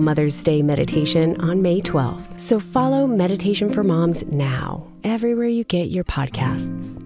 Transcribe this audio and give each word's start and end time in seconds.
Mother's 0.00 0.42
Day 0.42 0.62
meditation 0.62 1.40
on 1.40 1.62
May 1.62 1.80
12th. 1.80 2.40
So 2.40 2.58
follow 2.58 3.06
Meditation 3.06 3.72
for 3.72 3.84
Moms 3.84 4.24
now, 4.24 4.86
everywhere 5.04 5.48
you 5.48 5.64
get 5.64 5.90
your 5.90 6.04
podcasts. 6.04 7.00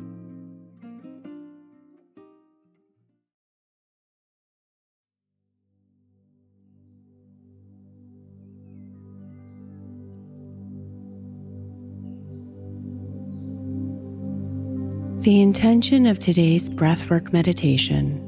The 15.23 15.41
intention 15.43 16.07
of 16.07 16.19
today's 16.19 16.69
breathwork 16.71 17.33
meditation 17.33 18.25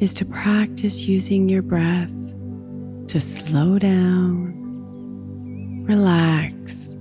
is 0.00 0.12
to 0.14 0.24
practice 0.24 1.02
using 1.02 1.48
your 1.48 1.62
breath 1.62 2.10
to 3.16 3.20
slow 3.20 3.78
down, 3.78 4.52
relax, 5.86 6.98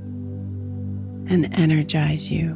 and 1.27 1.53
energize 1.53 2.31
you. 2.31 2.55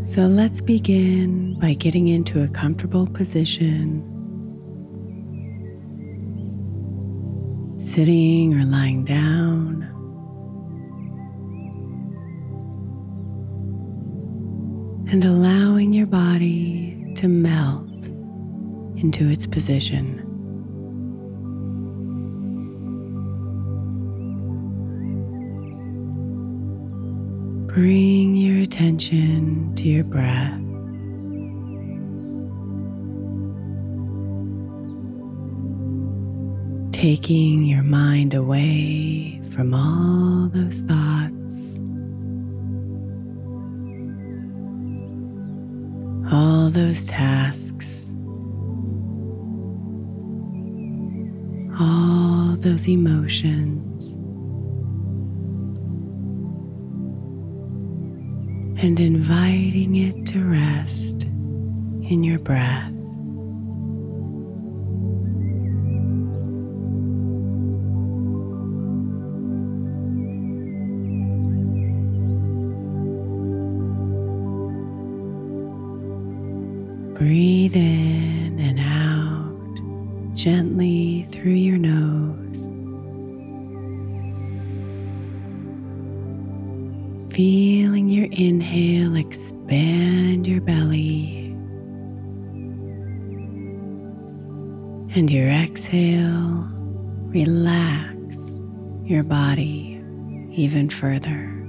So 0.00 0.26
let's 0.26 0.60
begin 0.60 1.58
by 1.58 1.72
getting 1.72 2.06
into 2.06 2.44
a 2.44 2.48
comfortable 2.48 3.08
position, 3.08 4.04
sitting 7.80 8.54
or 8.54 8.64
lying 8.64 9.04
down. 9.04 9.89
And 15.10 15.24
allowing 15.24 15.92
your 15.92 16.06
body 16.06 17.12
to 17.16 17.26
melt 17.26 17.90
into 18.96 19.28
its 19.28 19.44
position. 19.44 20.24
Bring 27.66 28.36
your 28.36 28.62
attention 28.62 29.74
to 29.74 29.88
your 29.88 30.04
breath. 30.04 30.60
Taking 36.92 37.64
your 37.64 37.82
mind 37.82 38.32
away 38.34 39.42
from 39.50 39.74
all 39.74 40.48
those 40.50 40.80
thoughts 40.80 41.80
all 46.70 46.74
those 46.74 47.06
tasks, 47.08 48.14
all 51.80 52.54
those 52.58 52.88
emotions, 52.88 54.14
and 58.80 59.00
inviting 59.00 59.96
it 59.96 60.26
to 60.26 60.44
rest 60.44 61.24
in 61.24 62.22
your 62.22 62.38
breath. 62.38 62.99
Breathe 77.20 77.76
in 77.76 78.58
and 78.58 78.80
out 78.80 80.34
gently 80.34 81.24
through 81.24 81.52
your 81.52 81.76
nose. 81.76 82.70
Feeling 87.30 88.08
your 88.08 88.24
inhale 88.32 89.16
expand 89.16 90.46
your 90.46 90.62
belly. 90.62 91.48
And 95.14 95.30
your 95.30 95.50
exhale 95.50 96.66
relax 97.34 98.62
your 99.04 99.24
body 99.24 100.02
even 100.52 100.88
further. 100.88 101.59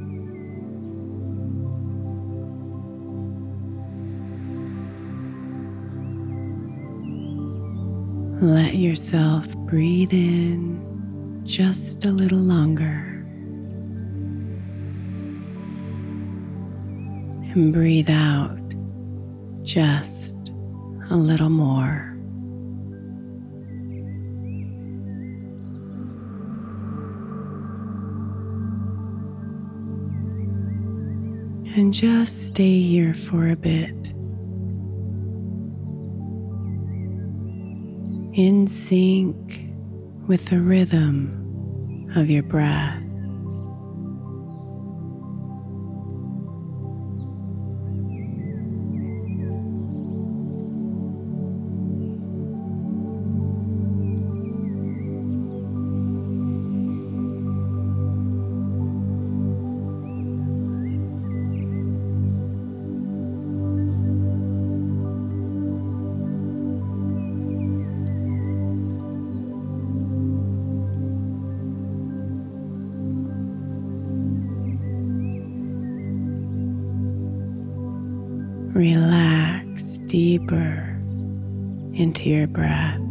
Let 8.42 8.74
yourself 8.74 9.56
breathe 9.68 10.14
in 10.14 11.42
just 11.46 12.06
a 12.06 12.08
little 12.12 12.40
longer. 12.40 13.24
And 17.54 17.72
breathe 17.72 18.10
out 18.10 18.58
just 19.62 20.36
a 21.12 21.16
little 21.16 21.52
more. 21.52 22.18
And 31.76 31.94
just 31.94 32.48
stay 32.48 32.82
here 32.82 33.14
for 33.14 33.50
a 33.50 33.56
bit. 33.56 34.11
In 38.34 38.68
sync 38.68 39.62
with 40.28 40.46
the 40.46 40.60
rhythm 40.60 42.10
of 42.16 42.30
your 42.30 42.44
breath. 42.44 43.01
Relax 78.82 80.00
deeper 80.08 80.98
into 81.94 82.30
your 82.30 82.48
breath. 82.48 83.11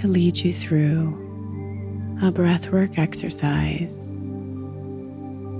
To 0.00 0.08
lead 0.08 0.38
you 0.38 0.50
through 0.50 1.08
a 2.22 2.32
breathwork 2.32 2.98
exercise 2.98 4.16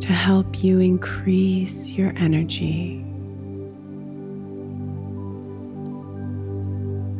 to 0.00 0.14
help 0.14 0.64
you 0.64 0.80
increase 0.80 1.92
your 1.92 2.14
energy. 2.16 3.04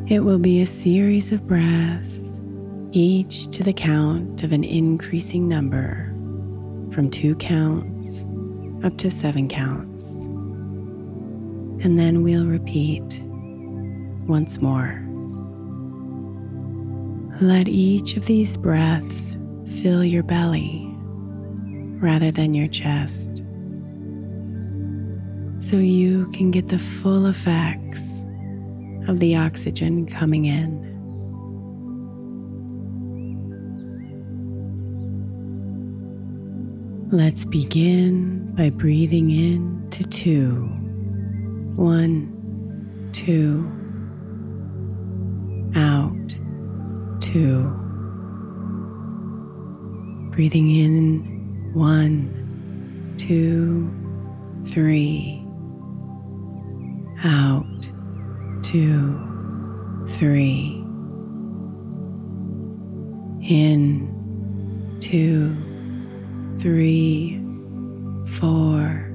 It 0.09 0.21
will 0.21 0.39
be 0.39 0.63
a 0.63 0.67
series 0.67 1.31
of 1.31 1.47
breaths, 1.47 2.41
each 2.93 3.49
to 3.51 3.63
the 3.63 3.75
count 3.75 4.43
of 4.43 4.53
an 4.53 4.65
increasing 4.65 5.47
number 5.47 6.07
from 6.91 7.11
two 7.11 7.35
counts 7.37 8.25
up 8.83 8.97
to 8.97 9.11
seven 9.11 9.47
counts. 9.47 10.15
And 11.85 11.99
then 11.99 12.23
we'll 12.23 12.47
repeat 12.47 13.21
once 14.27 14.59
more. 14.63 15.10
Let 17.41 17.69
each 17.69 18.19
of 18.19 18.27
these 18.27 18.59
breaths 18.59 19.35
fill 19.81 20.05
your 20.05 20.23
belly 20.23 20.87
rather 21.99 22.31
than 22.31 22.53
your 22.53 22.69
chest 22.69 23.43
so 25.59 25.77
you 25.77 26.27
can 26.33 26.51
get 26.51 26.69
the 26.69 26.79
full 26.79 27.25
effects 27.27 28.27
of 29.09 29.21
the 29.21 29.37
oxygen 29.37 30.05
coming 30.05 30.45
in. 30.45 30.87
Let's 37.11 37.47
begin 37.47 38.55
by 38.55 38.69
breathing 38.69 39.31
in 39.31 39.89
to 39.93 40.05
two. 40.05 40.67
One, 41.77 42.37
two, 43.15 43.67
out 45.75 46.40
two. 47.33 47.63
Breathing 50.31 50.71
in 50.71 51.71
one, 51.75 53.15
two, 53.19 53.89
three. 54.67 55.45
Out 57.23 57.91
two, 58.63 60.07
three. 60.19 60.77
In 63.43 64.99
two, 65.01 65.57
three, 66.59 67.41
four. 68.39 69.07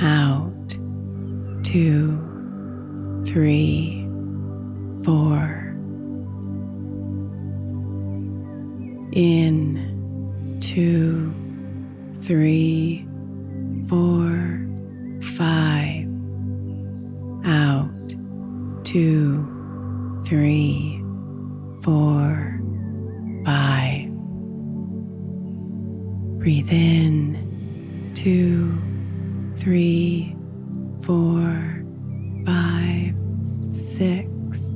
Out 0.00 0.68
two, 1.62 3.22
three, 3.26 4.08
four. 5.04 5.65
In 9.12 10.58
two, 10.60 11.32
three, 12.20 13.06
four, 13.88 14.66
five, 15.22 16.06
out. 17.44 17.90
Two, 18.84 20.22
three, 20.26 21.02
four, 21.82 22.60
five. 23.44 24.10
Breathe 26.38 26.70
in. 26.70 28.12
Two, 28.14 28.78
three, 29.58 30.36
four, 31.02 31.84
five, 32.44 33.14
six, 33.68 34.72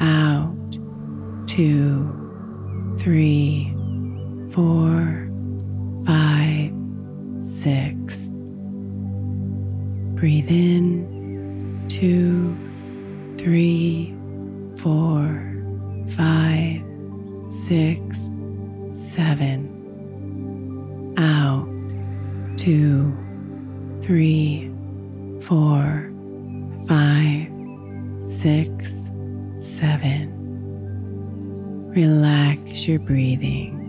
out. 0.00 0.78
Two 1.46 2.23
three, 3.04 3.70
four, 4.50 5.28
five, 6.06 6.72
six. 7.36 8.32
Breathe 10.14 10.48
in 10.48 11.84
two, 11.86 12.56
three, 13.36 14.16
four, 14.78 15.22
five, 16.16 16.82
six, 17.46 18.32
seven. 18.88 19.68
Out 21.18 21.68
two, 22.56 23.14
three, 24.00 24.72
four, 25.42 26.10
five, 26.88 27.48
six, 28.24 29.10
seven. 29.56 30.43
Relax 31.94 32.88
your 32.88 32.98
breathing. 32.98 33.83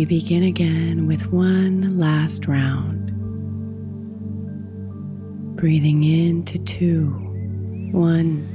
We 0.00 0.06
begin 0.06 0.42
again 0.42 1.06
with 1.06 1.30
one 1.30 1.98
last 1.98 2.46
round. 2.46 3.08
Breathing 5.56 6.04
in 6.04 6.42
to 6.46 6.56
two, 6.60 7.10
one, 7.92 8.48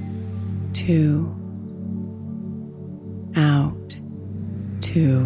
two, 0.74 1.30
out, 3.40 3.96
two. 4.82 5.26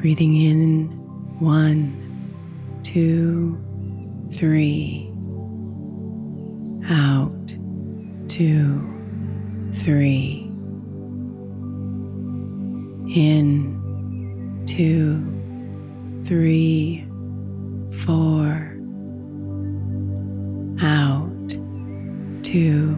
Breathing 0.00 0.36
in 0.36 0.86
one, 1.40 2.80
two, 2.84 3.58
three, 4.32 5.12
out, 6.88 7.56
two, 8.28 9.72
three 9.74 10.49
in 13.14 14.64
two, 14.66 15.20
three, 16.24 17.04
four, 18.04 18.76
out, 20.80 21.48
two, 22.44 22.96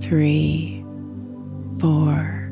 three, 0.00 0.84
four, 1.78 2.50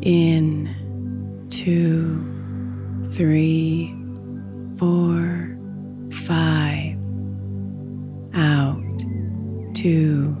in, 0.00 1.46
two, 1.50 2.24
three, 3.12 3.94
four, 4.78 5.58
five, 6.10 6.96
out, 8.34 8.82
two, 9.74 10.34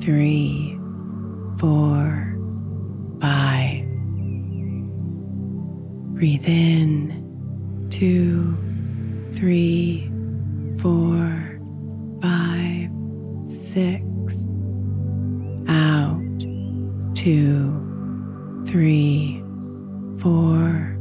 three, 0.00 0.78
four, 1.58 2.36
five. 3.20 3.84
Breathe 6.14 6.44
in 6.46 7.88
two, 7.90 8.56
three, 9.34 10.10
four, 10.78 11.60
five, 12.22 12.90
six. 13.44 14.48
Out 15.68 16.22
two, 17.14 18.64
three, 18.66 19.42
four, 20.18 20.98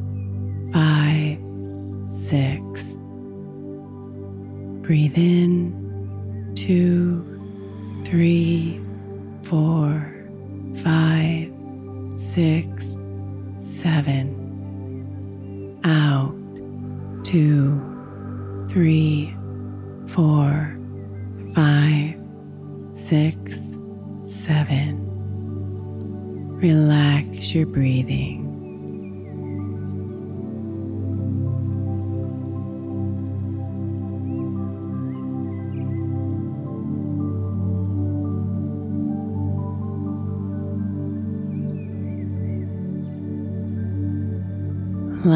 five, 0.72 1.38
six. 2.06 3.00
Breathe 4.82 5.18
in, 5.18 6.54
two, 6.56 7.24
three, 8.06 8.80
four, 9.42 10.15
five, 10.84 11.52
six, 12.14 13.00
seven. 13.58 14.42
Out, 15.84 16.36
two, 17.24 17.80
three, 18.70 19.36
four, 20.08 20.78
five, 21.54 22.16
six, 22.92 23.78
seven. 24.24 25.02
Relax 26.58 27.54
your 27.54 27.66
breathing. 27.66 28.55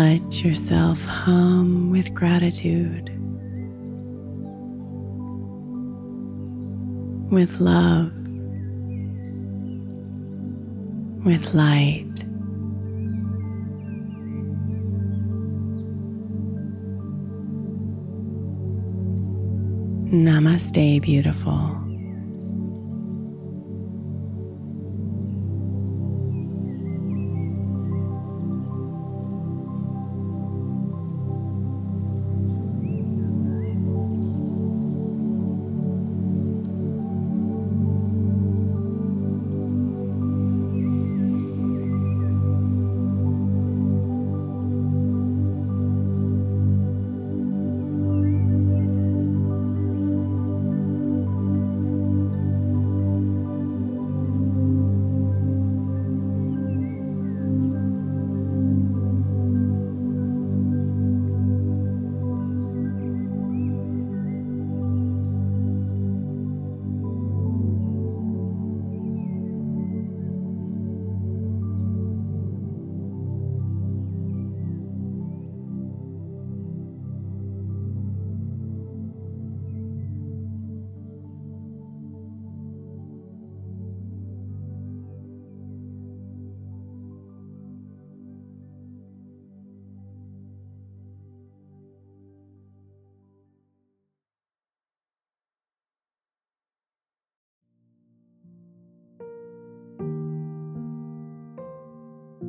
Let 0.10 0.44
yourself 0.44 1.06
hum 1.06 1.92
with 1.92 2.16
gratitude, 2.16 3.12
with 7.32 7.60
love, 7.60 8.12
with 11.24 11.54
light. 11.54 12.16
Namaste, 20.12 21.04
beautiful. 21.04 21.89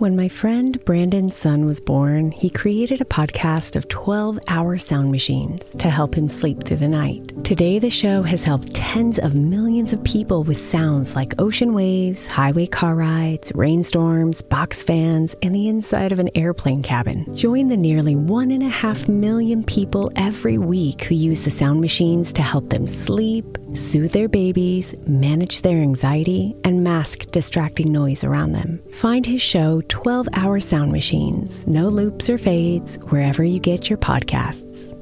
When 0.00 0.16
my 0.16 0.28
friend 0.28 0.82
Brandon's 0.86 1.36
son 1.36 1.66
was 1.66 1.78
born, 1.78 2.30
he 2.30 2.48
created 2.48 3.02
a 3.02 3.04
podcast 3.04 3.76
of 3.76 3.86
12 3.88 4.38
hour 4.48 4.78
sound 4.78 5.12
machines 5.12 5.72
to 5.72 5.90
help 5.90 6.14
him 6.14 6.26
sleep 6.26 6.64
through 6.64 6.78
the 6.78 6.88
night. 6.88 7.44
Today, 7.44 7.78
the 7.78 7.90
show 7.90 8.22
has 8.22 8.44
helped 8.44 8.72
tens 8.72 9.18
of 9.18 9.34
millions 9.34 9.92
of 9.92 10.02
people 10.02 10.42
with 10.42 10.56
sounds 10.56 11.14
like 11.14 11.38
ocean 11.38 11.74
waves, 11.74 12.26
highway 12.26 12.66
car 12.66 12.94
rides, 12.94 13.52
rainstorms, 13.54 14.40
box 14.40 14.82
fans, 14.82 15.36
and 15.42 15.54
the 15.54 15.68
inside 15.68 16.12
of 16.12 16.18
an 16.18 16.30
airplane 16.34 16.82
cabin. 16.82 17.26
Join 17.36 17.68
the 17.68 17.76
nearly 17.76 18.16
one 18.16 18.52
and 18.52 18.62
a 18.62 18.70
half 18.70 19.06
million 19.06 19.62
people 19.62 20.10
every 20.16 20.56
week 20.56 21.04
who 21.04 21.14
use 21.14 21.44
the 21.44 21.50
sound 21.50 21.82
machines 21.82 22.32
to 22.32 22.42
help 22.42 22.70
them 22.70 22.86
sleep, 22.86 23.58
soothe 23.74 24.12
their 24.12 24.28
babies, 24.28 24.94
manage 25.06 25.62
their 25.62 25.78
anxiety, 25.78 26.54
and 26.64 26.84
mask 26.84 27.30
distracting 27.30 27.92
noise 27.92 28.24
around 28.24 28.52
them. 28.52 28.80
Find 28.90 29.24
his 29.24 29.42
show 29.42 29.82
12 29.88 30.28
Hour 30.34 30.60
Sound 30.60 30.92
Machines, 30.92 31.66
no 31.66 31.88
loops 31.88 32.28
or 32.28 32.38
fades, 32.38 32.96
wherever 33.10 33.42
you 33.44 33.60
get 33.60 33.88
your 33.88 33.98
podcasts. 33.98 34.99